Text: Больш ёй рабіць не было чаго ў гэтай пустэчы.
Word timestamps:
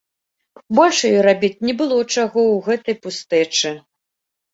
Больш 0.77 1.01
ёй 1.09 1.17
рабіць 1.27 1.63
не 1.69 1.75
было 1.81 1.97
чаго 2.15 2.41
ў 2.53 2.57
гэтай 2.69 2.95
пустэчы. 3.05 3.75